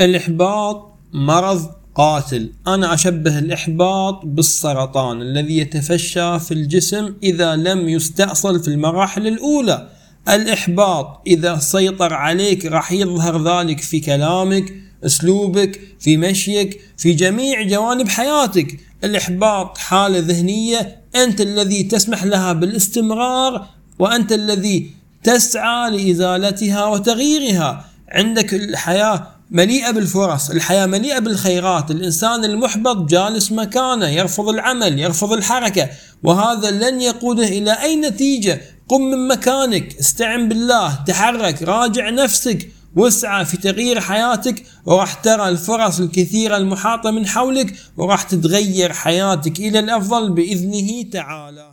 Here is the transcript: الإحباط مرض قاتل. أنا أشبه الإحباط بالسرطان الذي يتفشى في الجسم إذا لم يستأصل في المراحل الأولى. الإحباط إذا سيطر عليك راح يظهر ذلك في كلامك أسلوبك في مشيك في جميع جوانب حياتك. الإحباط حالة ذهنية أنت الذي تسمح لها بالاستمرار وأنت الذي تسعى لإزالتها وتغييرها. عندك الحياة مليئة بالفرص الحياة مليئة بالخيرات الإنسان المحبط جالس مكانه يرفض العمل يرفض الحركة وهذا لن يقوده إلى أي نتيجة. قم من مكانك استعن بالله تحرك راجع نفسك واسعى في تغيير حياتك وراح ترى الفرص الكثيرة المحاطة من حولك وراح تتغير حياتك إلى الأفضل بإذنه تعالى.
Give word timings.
الإحباط 0.00 0.98
مرض 1.12 1.70
قاتل. 1.94 2.52
أنا 2.66 2.94
أشبه 2.94 3.38
الإحباط 3.38 4.20
بالسرطان 4.24 5.22
الذي 5.22 5.58
يتفشى 5.58 6.38
في 6.38 6.54
الجسم 6.54 7.14
إذا 7.22 7.56
لم 7.56 7.88
يستأصل 7.88 8.62
في 8.62 8.68
المراحل 8.68 9.26
الأولى. 9.26 9.88
الإحباط 10.28 11.22
إذا 11.26 11.58
سيطر 11.58 12.14
عليك 12.14 12.66
راح 12.66 12.92
يظهر 12.92 13.60
ذلك 13.60 13.80
في 13.80 14.00
كلامك 14.00 14.74
أسلوبك 15.06 15.80
في 16.00 16.16
مشيك 16.16 16.80
في 16.96 17.12
جميع 17.12 17.62
جوانب 17.62 18.08
حياتك. 18.08 18.80
الإحباط 19.04 19.78
حالة 19.78 20.18
ذهنية 20.18 21.02
أنت 21.16 21.40
الذي 21.40 21.82
تسمح 21.82 22.24
لها 22.24 22.52
بالاستمرار 22.52 23.66
وأنت 23.98 24.32
الذي 24.32 24.90
تسعى 25.22 25.90
لإزالتها 25.90 26.86
وتغييرها. 26.86 27.84
عندك 28.08 28.54
الحياة 28.54 29.35
مليئة 29.50 29.90
بالفرص 29.90 30.50
الحياة 30.50 30.86
مليئة 30.86 31.18
بالخيرات 31.18 31.90
الإنسان 31.90 32.44
المحبط 32.44 33.10
جالس 33.10 33.52
مكانه 33.52 34.08
يرفض 34.08 34.48
العمل 34.48 34.98
يرفض 34.98 35.32
الحركة 35.32 35.88
وهذا 36.22 36.70
لن 36.70 37.00
يقوده 37.00 37.48
إلى 37.48 37.72
أي 37.72 37.96
نتيجة. 37.96 38.60
قم 38.88 39.00
من 39.00 39.28
مكانك 39.28 39.98
استعن 39.98 40.48
بالله 40.48 40.94
تحرك 41.06 41.62
راجع 41.62 42.10
نفسك 42.10 42.68
واسعى 42.96 43.44
في 43.44 43.56
تغيير 43.56 44.00
حياتك 44.00 44.62
وراح 44.86 45.14
ترى 45.14 45.48
الفرص 45.48 46.00
الكثيرة 46.00 46.56
المحاطة 46.56 47.10
من 47.10 47.26
حولك 47.26 47.74
وراح 47.96 48.22
تتغير 48.22 48.92
حياتك 48.92 49.58
إلى 49.60 49.78
الأفضل 49.78 50.32
بإذنه 50.32 51.10
تعالى. 51.12 51.64